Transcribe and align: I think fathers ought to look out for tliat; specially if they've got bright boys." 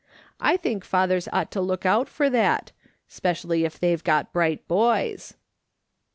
I 0.39 0.57
think 0.57 0.83
fathers 0.83 1.29
ought 1.31 1.51
to 1.51 1.61
look 1.61 1.85
out 1.85 2.09
for 2.09 2.27
tliat; 2.27 2.69
specially 3.07 3.65
if 3.65 3.77
they've 3.79 4.03
got 4.03 4.33
bright 4.33 4.67
boys." 4.67 5.35